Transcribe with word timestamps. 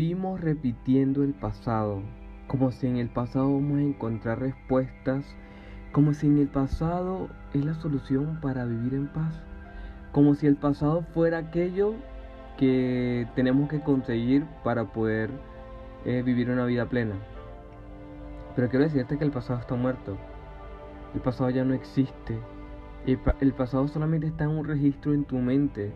vivimos 0.00 0.40
repitiendo 0.40 1.22
el 1.22 1.34
pasado, 1.34 2.00
como 2.46 2.72
si 2.72 2.86
en 2.86 2.96
el 2.96 3.10
pasado 3.10 3.52
vamos 3.52 3.80
a 3.80 3.82
encontrar 3.82 4.40
respuestas, 4.40 5.26
como 5.92 6.14
si 6.14 6.26
en 6.26 6.38
el 6.38 6.48
pasado 6.48 7.28
es 7.52 7.62
la 7.66 7.74
solución 7.74 8.38
para 8.40 8.64
vivir 8.64 8.94
en 8.94 9.08
paz, 9.08 9.38
como 10.12 10.34
si 10.34 10.46
el 10.46 10.56
pasado 10.56 11.02
fuera 11.12 11.36
aquello 11.36 11.92
que 12.56 13.28
tenemos 13.34 13.68
que 13.68 13.82
conseguir 13.82 14.46
para 14.64 14.86
poder 14.86 15.28
eh, 16.06 16.22
vivir 16.24 16.48
una 16.48 16.64
vida 16.64 16.86
plena. 16.86 17.16
Pero 18.56 18.70
quiero 18.70 18.86
decirte 18.86 19.18
que 19.18 19.24
el 19.24 19.30
pasado 19.30 19.60
está 19.60 19.74
muerto. 19.74 20.16
El 21.14 21.20
pasado 21.20 21.50
ya 21.50 21.62
no 21.62 21.74
existe. 21.74 22.38
El, 23.06 23.52
pasado 23.52 23.86
solamente 23.86 24.28
está 24.28 24.44
en 24.44 24.50
un 24.50 24.64
registro 24.64 25.12
en 25.12 25.24
tu 25.24 25.36
mente. 25.36 25.92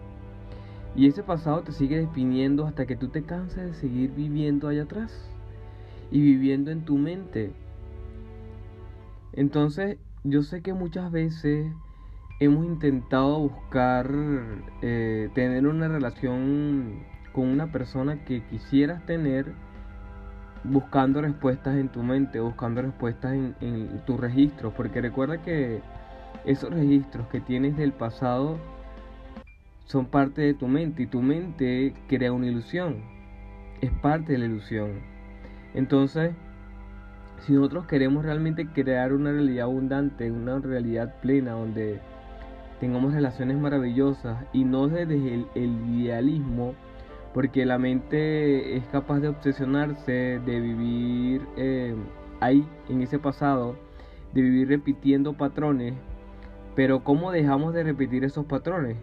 Y 0.97 1.09
ese 1.09 1.23
pasado 1.23 1.63
te 1.63 1.73
sigue 1.73 1.99
definiendo 1.99 2.67
hasta 2.67 2.87
que 2.87 2.97
tú 2.97 3.09
te 3.09 3.25
canses 3.25 3.65
de 3.65 3.75
seguir 3.75 4.13
viviendo 4.13 4.69
allá 4.69 4.85
atrás 4.85 5.29
y 6.11 6.21
viviendo 6.21 6.71
en 6.71 6.85
tu 6.85 6.97
mente. 6.97 7.53
Entonces, 9.33 9.99
yo 10.23 10.43
sé 10.43 10.63
que 10.63 10.73
muchas 10.73 11.11
veces 11.11 11.73
hemos 12.39 12.65
intentado 12.65 13.41
buscar 13.41 14.09
eh, 14.83 15.31
tener 15.35 15.67
una 15.67 15.89
relación 15.89 17.03
con 17.33 17.49
una 17.49 17.73
persona 17.73 18.25
que 18.25 18.45
quisieras 18.45 19.05
tener 19.07 19.53
buscando 20.63 21.21
respuestas 21.21 21.77
en 21.77 21.89
tu 21.89 22.05
mente, 22.05 22.39
buscando 22.39 22.81
respuestas 22.81 23.33
en, 23.33 23.57
en 23.61 24.05
tus 24.07 24.19
registros, 24.19 24.73
porque 24.75 25.01
recuerda 25.01 25.43
que 25.43 25.83
esos 26.45 26.71
registros 26.71 27.27
que 27.29 27.41
tienes 27.41 27.77
del 27.77 27.93
pasado 27.93 28.59
son 29.85 30.07
parte 30.07 30.43
de 30.43 30.55
tu 30.55 30.67
mente 30.67 31.03
y 31.03 31.07
tu 31.07 31.21
mente 31.23 31.95
crea 32.09 32.33
una 32.33 32.47
ilusión, 32.47 33.03
es 33.81 33.91
parte 33.91 34.33
de 34.33 34.39
la 34.39 34.47
ilusión. 34.47 35.01
Entonces, 35.75 36.33
si 37.41 37.53
nosotros 37.53 37.87
queremos 37.87 38.25
realmente 38.25 38.67
crear 38.69 39.13
una 39.13 39.33
realidad 39.33 39.65
abundante, 39.65 40.31
una 40.31 40.59
realidad 40.59 41.21
plena, 41.21 41.53
donde 41.53 42.01
tengamos 42.81 43.13
relaciones 43.13 43.59
maravillosas 43.59 44.45
y 44.53 44.65
no 44.65 44.89
desde 44.89 45.15
el, 45.55 45.91
idealismo, 45.91 46.75
porque 47.35 47.67
la 47.67 47.79
mente 47.79 48.77
es 48.77 48.87
capaz 48.87 49.21
de 49.21 49.29
obsesionarse, 49.29 50.41
de 50.45 50.61
vivir 50.61 51.43
eh, 51.57 51.95
ahí, 52.41 52.67
en 52.89 53.03
ese 53.03 53.19
pasado, 53.19 53.77
de 54.33 54.41
vivir 54.41 54.69
repitiendo 54.69 55.35
patrones. 55.35 55.95
Pero 56.75 57.05
¿cómo 57.05 57.31
dejamos 57.31 57.75
de 57.75 57.83
repetir 57.83 58.25
esos 58.25 58.47
patrones? 58.47 58.97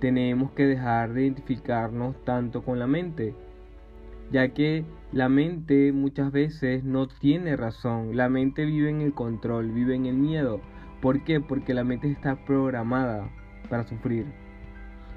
Tenemos 0.00 0.50
que 0.52 0.66
dejar 0.66 1.12
de 1.12 1.22
identificarnos 1.22 2.22
tanto 2.24 2.62
con 2.62 2.78
la 2.78 2.86
mente, 2.86 3.34
ya 4.30 4.48
que 4.48 4.84
la 5.12 5.28
mente 5.28 5.92
muchas 5.92 6.32
veces 6.32 6.84
no 6.84 7.08
tiene 7.08 7.56
razón, 7.56 8.16
la 8.16 8.28
mente 8.28 8.64
vive 8.64 8.90
en 8.90 9.00
el 9.00 9.14
control, 9.14 9.70
vive 9.70 9.94
en 9.94 10.06
el 10.06 10.16
miedo. 10.16 10.60
¿Por 11.00 11.24
qué? 11.24 11.40
Porque 11.40 11.74
la 11.74 11.84
mente 11.84 12.10
está 12.10 12.36
programada 12.44 13.30
para 13.70 13.84
sufrir. 13.84 14.26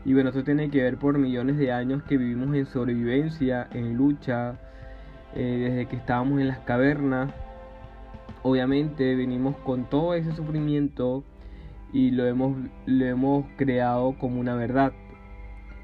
Y 0.06 0.14
bueno, 0.14 0.30
esto 0.30 0.44
tiene 0.44 0.70
que 0.70 0.82
ver 0.82 0.98
por 0.98 1.18
millones 1.18 1.58
de 1.58 1.72
años 1.72 2.04
que 2.04 2.18
vivimos 2.18 2.56
en 2.56 2.66
sobrevivencia, 2.66 3.68
en 3.74 3.98
lucha, 3.98 4.58
eh, 5.36 5.68
desde 5.70 5.88
que 5.88 5.96
estábamos 5.98 6.40
en 6.40 6.48
las 6.48 6.60
cavernas. 6.60 7.32
Obviamente 8.42 9.16
venimos 9.16 9.58
con 9.58 9.90
todo 9.90 10.14
ese 10.14 10.32
sufrimiento 10.34 11.24
y 11.92 12.12
lo 12.12 12.26
hemos, 12.26 12.56
lo 12.86 13.06
hemos 13.06 13.46
creado 13.58 14.18
como 14.18 14.40
una 14.40 14.56
verdad. 14.56 14.94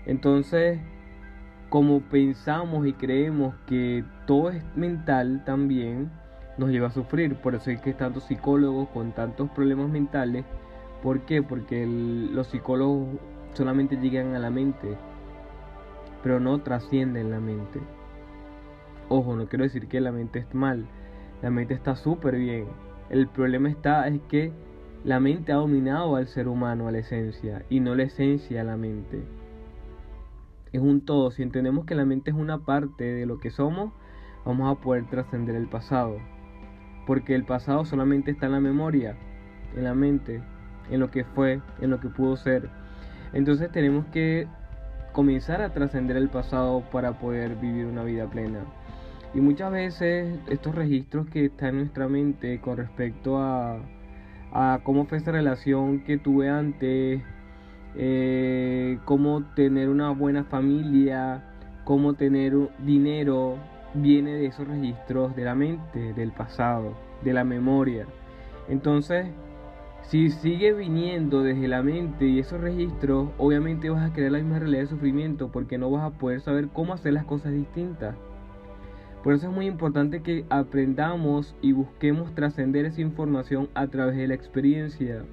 Entonces, 0.05 0.79
como 1.69 2.01
pensamos 2.01 2.85
y 2.87 2.93
creemos 2.93 3.55
que 3.67 4.03
todo 4.27 4.51
es 4.51 4.63
mental 4.75 5.43
también, 5.45 6.11
nos 6.57 6.69
lleva 6.69 6.87
a 6.87 6.91
sufrir. 6.91 7.35
Por 7.35 7.55
eso 7.55 7.69
hay 7.69 7.77
que 7.77 7.93
tantos 7.93 8.25
psicólogos 8.25 8.89
con 8.89 9.11
tantos 9.11 9.49
problemas 9.51 9.89
mentales. 9.89 10.45
¿Por 11.01 11.21
qué? 11.21 11.41
Porque 11.41 11.85
los 11.85 12.47
psicólogos 12.47 13.07
solamente 13.53 13.97
llegan 13.97 14.35
a 14.35 14.39
la 14.39 14.49
mente, 14.49 14.95
pero 16.23 16.39
no 16.39 16.59
trascienden 16.61 17.31
la 17.31 17.39
mente. 17.39 17.79
Ojo, 19.09 19.35
no 19.35 19.47
quiero 19.47 19.63
decir 19.63 19.87
que 19.87 20.01
la 20.01 20.11
mente 20.11 20.39
es 20.39 20.55
mal, 20.55 20.85
la 21.41 21.49
mente 21.49 21.73
está 21.73 21.95
súper 21.95 22.37
bien. 22.37 22.65
El 23.09 23.27
problema 23.27 23.69
está 23.69 24.07
es 24.07 24.19
que 24.29 24.51
la 25.05 25.19
mente 25.19 25.51
ha 25.51 25.57
dominado 25.57 26.15
al 26.15 26.25
ser 26.25 26.47
humano, 26.47 26.87
a 26.87 26.91
la 26.91 26.97
esencia, 26.97 27.63
y 27.69 27.79
no 27.79 27.93
la 27.93 28.03
esencia 28.03 28.61
a 28.61 28.63
la 28.63 28.75
mente. 28.75 29.23
Es 30.73 30.81
un 30.81 31.05
todo. 31.05 31.29
Si 31.29 31.43
entendemos 31.43 31.85
que 31.85 31.93
la 31.93 32.05
mente 32.05 32.31
es 32.31 32.35
una 32.35 32.65
parte 32.65 33.03
de 33.03 33.27
lo 33.27 33.39
que 33.39 33.51
somos, 33.51 33.93
vamos 34.45 34.75
a 34.75 34.81
poder 34.81 35.07
trascender 35.07 35.55
el 35.55 35.67
pasado. 35.67 36.17
Porque 37.05 37.35
el 37.35 37.45
pasado 37.45 37.85
solamente 37.85 38.31
está 38.31 38.47
en 38.47 38.53
la 38.53 38.59
memoria, 38.59 39.15
en 39.75 39.83
la 39.83 39.93
mente, 39.93 40.41
en 40.89 40.99
lo 40.99 41.11
que 41.11 41.23
fue, 41.23 41.61
en 41.81 41.91
lo 41.91 41.99
que 41.99 42.09
pudo 42.09 42.35
ser. 42.35 42.71
Entonces 43.31 43.71
tenemos 43.71 44.07
que 44.07 44.47
comenzar 45.13 45.61
a 45.61 45.71
trascender 45.71 46.17
el 46.17 46.29
pasado 46.29 46.81
para 46.91 47.19
poder 47.19 47.57
vivir 47.57 47.85
una 47.85 48.03
vida 48.03 48.25
plena. 48.25 48.61
Y 49.35 49.39
muchas 49.39 49.71
veces 49.71 50.39
estos 50.49 50.73
registros 50.73 51.27
que 51.27 51.45
están 51.45 51.69
en 51.69 51.77
nuestra 51.81 52.07
mente 52.07 52.59
con 52.59 52.77
respecto 52.77 53.37
a, 53.37 53.77
a 54.57 54.79
cómo 54.83 55.05
fue 55.05 55.17
esa 55.17 55.33
relación 55.33 55.99
que 56.05 56.17
tuve 56.17 56.49
antes, 56.49 57.21
eh, 57.97 58.99
cómo 59.03 59.43
tener 59.53 59.89
una 59.89 60.11
buena 60.11 60.45
familia, 60.45 61.43
cómo 61.83 62.13
tener 62.13 62.53
dinero, 62.79 63.57
viene 63.93 64.33
de 64.33 64.45
esos 64.45 64.65
registros 64.65 65.35
de 65.35 65.43
la 65.43 65.55
mente, 65.55 66.13
del 66.13 66.31
pasado, 66.31 66.93
de 67.21 67.33
la 67.33 67.43
memoria. 67.43 68.05
Entonces, 68.69 69.27
si 70.03 70.29
sigue 70.29 70.71
viniendo 70.71 71.43
desde 71.43 71.67
la 71.67 71.83
mente 71.83 72.25
y 72.25 72.39
esos 72.39 72.61
registros, 72.61 73.31
obviamente 73.37 73.89
vas 73.89 74.09
a 74.09 74.13
crear 74.13 74.31
la 74.31 74.39
misma 74.39 74.59
realidad 74.59 74.83
de 74.83 74.87
sufrimiento 74.87 75.51
porque 75.51 75.77
no 75.77 75.91
vas 75.91 76.03
a 76.05 76.17
poder 76.17 76.39
saber 76.39 76.69
cómo 76.69 76.93
hacer 76.93 77.11
las 77.11 77.25
cosas 77.25 77.51
distintas. 77.51 78.15
Por 79.25 79.33
eso 79.33 79.47
es 79.47 79.55
muy 79.55 79.65
importante 79.65 80.21
que 80.21 80.45
aprendamos 80.51 81.55
y 81.59 81.71
busquemos 81.71 82.35
trascender 82.35 82.85
esa 82.85 83.01
información 83.01 83.69
a 83.73 83.87
través 83.87 84.17
de 84.17 84.27
la 84.27 84.35
experiencia. 84.35 85.23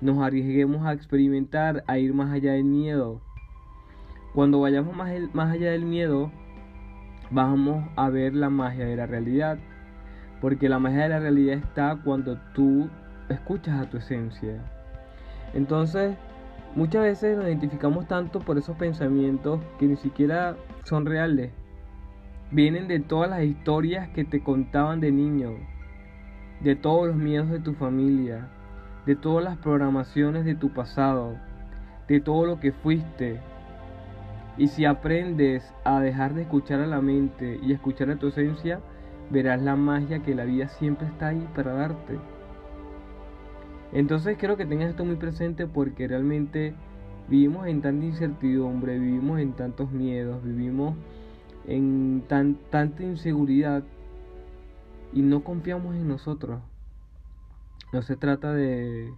Nos 0.00 0.18
arriesguemos 0.18 0.86
a 0.86 0.92
experimentar, 0.92 1.82
a 1.88 1.98
ir 1.98 2.14
más 2.14 2.32
allá 2.32 2.52
del 2.52 2.62
miedo. 2.62 3.20
Cuando 4.36 4.60
vayamos 4.60 4.94
más, 4.94 5.10
más 5.32 5.52
allá 5.52 5.72
del 5.72 5.84
miedo, 5.84 6.30
vamos 7.32 7.90
a 7.96 8.08
ver 8.08 8.36
la 8.36 8.50
magia 8.50 8.84
de 8.86 8.94
la 8.94 9.06
realidad. 9.06 9.58
Porque 10.40 10.68
la 10.68 10.78
magia 10.78 11.02
de 11.02 11.08
la 11.08 11.18
realidad 11.18 11.56
está 11.56 11.98
cuando 12.04 12.38
tú 12.54 12.88
escuchas 13.28 13.80
a 13.80 13.90
tu 13.90 13.96
esencia. 13.96 14.62
Entonces, 15.54 16.16
muchas 16.76 17.02
veces 17.02 17.36
nos 17.36 17.46
identificamos 17.46 18.06
tanto 18.06 18.38
por 18.38 18.58
esos 18.58 18.76
pensamientos 18.76 19.58
que 19.80 19.86
ni 19.86 19.96
siquiera 19.96 20.54
son 20.84 21.04
reales. 21.04 21.50
Vienen 22.50 22.88
de 22.88 22.98
todas 22.98 23.28
las 23.28 23.42
historias 23.42 24.08
que 24.08 24.24
te 24.24 24.40
contaban 24.40 25.00
de 25.00 25.12
niño, 25.12 25.50
de 26.60 26.76
todos 26.76 27.08
los 27.08 27.16
miedos 27.16 27.50
de 27.50 27.60
tu 27.60 27.74
familia, 27.74 28.48
de 29.04 29.16
todas 29.16 29.44
las 29.44 29.58
programaciones 29.58 30.46
de 30.46 30.54
tu 30.54 30.70
pasado, 30.70 31.36
de 32.08 32.20
todo 32.20 32.46
lo 32.46 32.58
que 32.58 32.72
fuiste. 32.72 33.38
Y 34.56 34.68
si 34.68 34.86
aprendes 34.86 35.74
a 35.84 36.00
dejar 36.00 36.32
de 36.32 36.42
escuchar 36.42 36.80
a 36.80 36.86
la 36.86 37.02
mente 37.02 37.60
y 37.62 37.72
escuchar 37.72 38.08
a 38.08 38.16
tu 38.16 38.28
esencia, 38.28 38.80
verás 39.28 39.60
la 39.60 39.76
magia 39.76 40.20
que 40.20 40.34
la 40.34 40.44
vida 40.44 40.68
siempre 40.68 41.06
está 41.06 41.28
ahí 41.28 41.46
para 41.54 41.74
darte. 41.74 42.18
Entonces 43.92 44.38
quiero 44.38 44.56
que 44.56 44.64
tengas 44.64 44.88
esto 44.88 45.04
muy 45.04 45.16
presente 45.16 45.66
porque 45.66 46.08
realmente 46.08 46.72
vivimos 47.28 47.66
en 47.66 47.82
tanta 47.82 48.06
incertidumbre, 48.06 48.98
vivimos 48.98 49.38
en 49.38 49.52
tantos 49.52 49.90
miedos, 49.92 50.42
vivimos 50.42 50.94
en 51.68 52.24
tan, 52.26 52.56
tanta 52.70 53.02
inseguridad 53.02 53.84
y 55.12 55.20
no 55.20 55.44
confiamos 55.44 55.94
en 55.94 56.08
nosotros. 56.08 56.60
No 57.92 58.02
se 58.02 58.16
trata 58.16 58.52
de, 58.52 59.12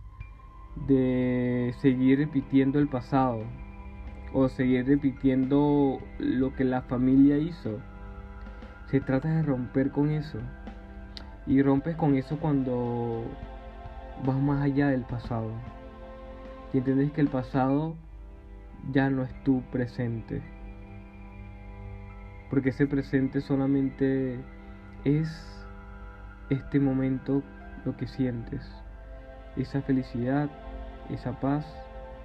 de 0.88 1.75
seguir 1.80 2.19
repitiendo 2.19 2.78
el 2.78 2.88
pasado 2.88 3.44
o 4.32 4.48
seguir 4.48 4.86
repitiendo 4.86 6.00
lo 6.19 6.54
que 6.54 6.64
la 6.64 6.82
familia 6.82 7.38
hizo. 7.38 7.78
Se 8.90 9.00
trata 9.00 9.28
de 9.28 9.42
romper 9.42 9.92
con 9.92 10.10
eso. 10.10 10.38
Y 11.46 11.62
rompes 11.62 11.96
con 11.96 12.16
eso 12.16 12.38
cuando 12.38 13.25
vas 14.25 14.38
más 14.38 14.62
allá 14.62 14.88
del 14.88 15.02
pasado. 15.02 15.50
Y 16.72 16.78
entiendes 16.78 17.12
que 17.12 17.20
el 17.20 17.28
pasado 17.28 17.94
ya 18.92 19.08
no 19.08 19.22
es 19.22 19.44
tu 19.44 19.62
presente. 19.70 20.42
Porque 22.50 22.70
ese 22.70 22.87
presente 22.87 23.41
solamente 23.41 24.38
es 25.05 25.29
este 26.50 26.81
momento 26.81 27.43
lo 27.85 27.97
que 27.97 28.06
sientes. 28.08 28.61
Esa 29.56 29.81
felicidad, 29.82 30.50
esa 31.11 31.38
paz 31.41 31.64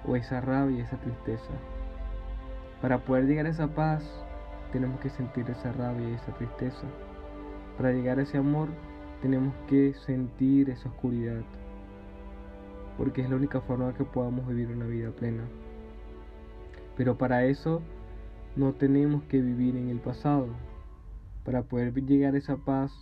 o 0.04 0.16
esa 0.16 0.40
rabia, 0.40 0.84
esa 0.84 0.96
tristeza. 0.98 1.52
Para 2.82 2.98
poder 2.98 3.26
llegar 3.26 3.46
a 3.46 3.50
esa 3.50 3.68
paz 3.68 4.04
tenemos 4.72 5.00
que 5.00 5.10
sentir 5.10 5.48
esa 5.48 5.72
rabia 5.72 6.10
y 6.10 6.14
esa 6.14 6.34
tristeza. 6.34 6.86
Para 7.76 7.92
llegar 7.92 8.18
a 8.18 8.22
ese 8.22 8.38
amor 8.38 8.68
tenemos 9.22 9.54
que 9.68 9.94
sentir 10.06 10.70
esa 10.70 10.88
oscuridad, 10.88 11.40
porque 12.98 13.22
es 13.22 13.30
la 13.30 13.36
única 13.36 13.60
forma 13.60 13.94
que 13.94 14.04
podamos 14.04 14.46
vivir 14.46 14.68
una 14.68 14.86
vida 14.86 15.10
plena. 15.10 15.44
Pero 16.96 17.16
para 17.16 17.44
eso 17.44 17.82
no 18.56 18.72
tenemos 18.72 19.22
que 19.24 19.40
vivir 19.40 19.76
en 19.76 19.90
el 19.90 19.98
pasado. 19.98 20.48
Para 21.44 21.62
poder 21.62 21.94
llegar 21.94 22.34
a 22.34 22.38
esa 22.38 22.56
paz 22.56 22.92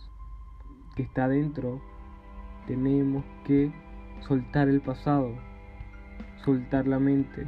que 0.95 1.03
está 1.03 1.27
dentro, 1.27 1.81
tenemos 2.67 3.23
que 3.45 3.71
soltar 4.27 4.67
el 4.67 4.81
pasado, 4.81 5.31
soltar 6.43 6.87
la 6.87 6.99
mente 6.99 7.47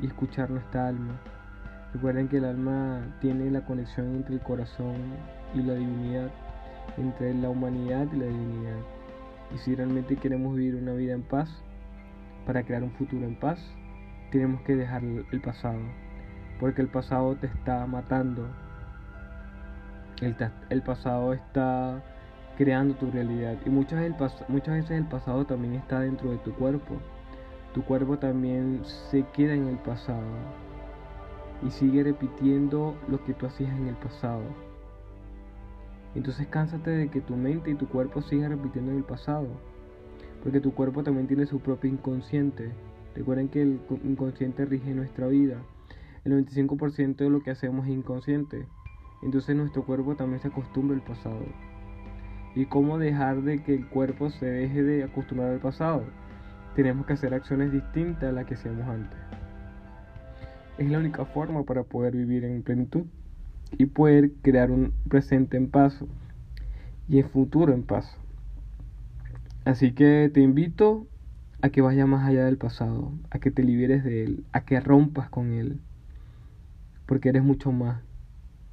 y 0.00 0.06
escuchar 0.06 0.50
nuestra 0.50 0.88
alma. 0.88 1.20
Recuerden 1.92 2.28
que 2.28 2.38
el 2.38 2.44
alma 2.44 3.16
tiene 3.20 3.50
la 3.50 3.66
conexión 3.66 4.16
entre 4.16 4.36
el 4.36 4.40
corazón 4.40 4.94
y 5.54 5.62
la 5.62 5.74
divinidad, 5.74 6.30
entre 6.96 7.34
la 7.34 7.50
humanidad 7.50 8.06
y 8.12 8.16
la 8.16 8.26
divinidad. 8.26 8.80
Y 9.54 9.58
si 9.58 9.74
realmente 9.74 10.16
queremos 10.16 10.56
vivir 10.56 10.76
una 10.76 10.94
vida 10.94 11.12
en 11.12 11.22
paz, 11.22 11.50
para 12.46 12.62
crear 12.62 12.82
un 12.82 12.92
futuro 12.92 13.26
en 13.26 13.34
paz, 13.34 13.58
tenemos 14.30 14.62
que 14.62 14.74
dejar 14.74 15.02
el 15.04 15.40
pasado, 15.40 15.78
porque 16.62 16.80
el 16.80 16.86
pasado 16.86 17.34
te 17.34 17.48
está 17.48 17.84
matando. 17.88 18.46
El, 20.20 20.36
el 20.70 20.82
pasado 20.82 21.32
está 21.32 22.00
creando 22.56 22.94
tu 22.94 23.10
realidad. 23.10 23.56
Y 23.66 23.68
muchas, 23.68 24.00
muchas 24.46 24.74
veces 24.76 24.92
el 24.92 25.06
pasado 25.06 25.44
también 25.44 25.74
está 25.74 25.98
dentro 25.98 26.30
de 26.30 26.38
tu 26.38 26.54
cuerpo. 26.54 26.98
Tu 27.74 27.82
cuerpo 27.82 28.16
también 28.16 28.80
se 28.84 29.24
queda 29.32 29.54
en 29.54 29.66
el 29.66 29.78
pasado 29.78 30.22
y 31.66 31.70
sigue 31.72 32.04
repitiendo 32.04 32.94
lo 33.08 33.24
que 33.24 33.34
tú 33.34 33.46
hacías 33.46 33.76
en 33.76 33.88
el 33.88 33.96
pasado. 33.96 34.44
Entonces 36.14 36.46
cánsate 36.46 36.90
de 36.90 37.08
que 37.08 37.22
tu 37.22 37.34
mente 37.34 37.72
y 37.72 37.74
tu 37.74 37.88
cuerpo 37.88 38.22
sigan 38.22 38.52
repitiendo 38.52 38.92
en 38.92 38.98
el 38.98 39.04
pasado, 39.04 39.48
porque 40.44 40.60
tu 40.60 40.72
cuerpo 40.72 41.02
también 41.02 41.26
tiene 41.26 41.44
su 41.44 41.58
propio 41.58 41.90
inconsciente. 41.90 42.70
Recuerden 43.16 43.48
que 43.48 43.62
el 43.62 43.80
inconsciente 44.04 44.64
rige 44.64 44.94
nuestra 44.94 45.26
vida. 45.26 45.56
El 46.24 46.32
95% 46.46 47.16
de 47.16 47.30
lo 47.30 47.42
que 47.42 47.50
hacemos 47.50 47.86
es 47.86 47.92
inconsciente. 47.92 48.66
Entonces 49.22 49.56
nuestro 49.56 49.84
cuerpo 49.84 50.14
también 50.14 50.40
se 50.40 50.48
acostumbra 50.48 50.96
al 50.96 51.02
pasado 51.02 51.44
y 52.54 52.66
cómo 52.66 52.98
dejar 52.98 53.42
de 53.42 53.62
que 53.62 53.74
el 53.74 53.88
cuerpo 53.88 54.30
se 54.30 54.46
deje 54.46 54.82
de 54.82 55.04
acostumbrar 55.04 55.50
al 55.50 55.60
pasado. 55.60 56.04
Tenemos 56.76 57.06
que 57.06 57.14
hacer 57.14 57.34
acciones 57.34 57.72
distintas 57.72 58.24
a 58.24 58.32
las 58.32 58.46
que 58.46 58.54
hacíamos 58.54 58.86
antes. 58.88 59.18
Es 60.78 60.90
la 60.90 60.98
única 60.98 61.24
forma 61.24 61.64
para 61.64 61.82
poder 61.82 62.16
vivir 62.16 62.44
en 62.44 62.62
plenitud 62.62 63.04
y 63.78 63.86
poder 63.86 64.32
crear 64.42 64.70
un 64.70 64.92
presente 65.08 65.56
en 65.56 65.70
paz 65.70 66.04
y 67.08 67.18
el 67.18 67.24
futuro 67.24 67.72
en 67.72 67.82
paz. 67.82 68.16
Así 69.64 69.92
que 69.92 70.30
te 70.32 70.40
invito 70.40 71.06
a 71.62 71.68
que 71.68 71.80
vayas 71.80 72.08
más 72.08 72.28
allá 72.28 72.44
del 72.44 72.58
pasado, 72.58 73.12
a 73.30 73.38
que 73.38 73.50
te 73.50 73.62
liberes 73.62 74.02
de 74.02 74.24
él, 74.24 74.44
a 74.52 74.64
que 74.64 74.80
rompas 74.80 75.30
con 75.30 75.52
él, 75.52 75.80
porque 77.12 77.28
eres 77.28 77.42
mucho 77.42 77.72
más 77.72 78.00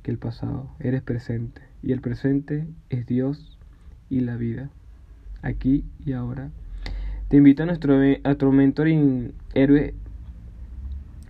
que 0.02 0.12
el 0.12 0.18
pasado, 0.18 0.70
eres 0.80 1.02
presente 1.02 1.62
y 1.84 1.92
el 1.92 2.00
presente 2.00 2.66
es 2.90 3.06
Dios 3.06 3.60
y 4.10 4.22
la 4.22 4.38
vida, 4.38 4.70
aquí 5.42 5.84
y 6.06 6.14
ahora. 6.14 6.50
Te 7.28 7.36
invito 7.36 7.64
a 7.64 7.66
nuestro, 7.66 7.96
a 7.96 8.18
nuestro 8.24 8.54
mentoring 8.54 9.34
héroe 9.54 9.94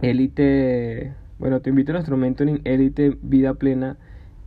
élite, 0.03 1.15
bueno, 1.39 1.61
te 1.61 1.71
invito 1.71 1.93
a 1.93 1.93
nuestro 1.93 2.15
mentoring 2.15 2.61
élite 2.63 3.17
vida 3.23 3.55
plena 3.55 3.97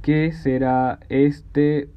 que 0.00 0.30
será 0.30 1.00
este 1.08 1.88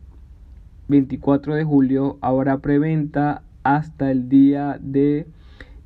24 0.88 1.54
de 1.54 1.64
julio, 1.64 2.18
ahora 2.22 2.58
preventa 2.58 3.44
hasta 3.62 4.10
el 4.10 4.30
día 4.30 4.80
de 4.82 5.28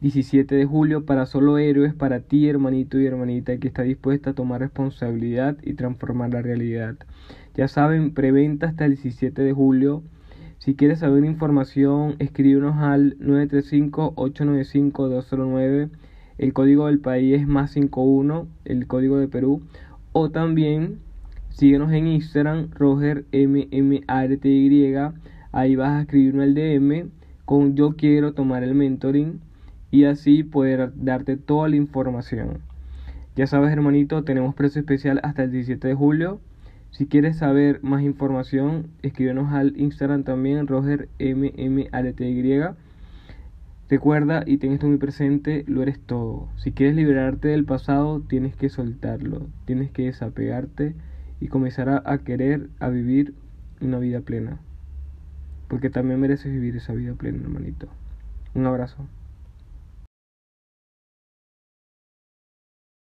17 0.02 0.56
de 0.56 0.66
julio 0.66 1.06
para 1.06 1.26
solo 1.26 1.58
héroes, 1.58 1.94
para 1.94 2.22
ti 2.22 2.48
hermanito 2.48 3.00
y 3.00 3.06
hermanita 3.06 3.58
que 3.58 3.68
está 3.68 3.84
dispuesta 3.84 4.32
a 4.32 4.34
tomar 4.34 4.62
responsabilidad 4.62 5.58
y 5.64 5.74
transformar 5.74 6.34
la 6.34 6.42
realidad. 6.42 6.96
Ya 7.56 7.68
saben, 7.68 8.14
preventa 8.14 8.68
hasta 8.68 8.86
el 8.86 8.92
17 8.92 9.42
de 9.42 9.54
julio 9.54 10.04
si 10.60 10.76
quieres 10.76 11.00
saber 11.00 11.24
información, 11.24 12.18
escríbenos 12.20 12.78
al 12.80 13.18
935-895-209. 13.20 15.90
El 16.38 16.52
código 16.52 16.88
del 16.88 17.00
país 17.00 17.40
es 17.40 17.48
más 17.48 17.72
51, 17.72 18.46
el 18.66 18.86
código 18.86 19.16
de 19.18 19.30
Perú. 19.30 19.62
O 20.12 20.32
también 20.32 21.00
síguenos 21.48 21.94
en 21.94 22.08
Instagram, 22.08 22.72
RogerMMARTY. 22.72 24.96
Ahí 25.54 25.78
vas 25.78 25.92
a 25.92 26.02
escribirme 26.02 26.44
el 26.44 26.54
DM 26.54 27.10
con 27.46 27.76
yo 27.76 27.96
quiero 27.96 28.34
tomar 28.34 28.64
el 28.64 28.76
mentoring 28.76 29.40
y 29.92 30.06
así 30.06 30.44
poder 30.44 30.92
darte 30.96 31.38
toda 31.38 31.70
la 31.70 31.76
información. 31.76 32.60
Ya 33.36 33.48
sabes, 33.48 33.72
hermanito, 33.72 34.24
tenemos 34.24 34.54
precio 34.56 34.82
especial 34.82 35.20
hasta 35.24 35.44
el 35.44 35.52
17 35.52 35.88
de 35.88 35.96
julio. 35.96 36.42
Si 36.92 37.06
quieres 37.06 37.38
saber 37.38 37.80
más 37.84 38.02
información, 38.02 38.88
escríbenos 39.02 39.54
al 39.54 39.80
Instagram 39.80 40.24
también, 40.24 40.68
RogerMMALTY. 40.68 42.62
Recuerda 43.90 44.44
y 44.46 44.58
ten 44.58 44.74
esto 44.74 44.88
muy 44.88 44.98
presente, 44.98 45.64
lo 45.68 45.82
eres 45.82 46.00
todo. 46.00 46.48
Si 46.58 46.72
quieres 46.72 46.96
liberarte 46.96 47.48
del 47.48 47.66
pasado, 47.66 48.22
tienes 48.22 48.56
que 48.56 48.70
soltarlo, 48.70 49.48
tienes 49.66 49.90
que 49.90 50.04
desapegarte 50.04 50.96
y 51.40 51.48
comenzar 51.48 51.90
a, 51.90 52.04
a 52.06 52.20
querer, 52.20 52.70
a 52.80 52.90
vivir 52.90 53.34
una 53.82 53.98
vida 53.98 54.22
plena. 54.22 54.60
Porque 55.68 55.90
también 55.90 56.20
mereces 56.20 56.52
vivir 56.52 56.76
esa 56.76 56.94
vida 56.94 57.14
plena, 57.14 57.42
hermanito. 57.42 57.88
Un 58.54 58.68
abrazo. 58.68 59.08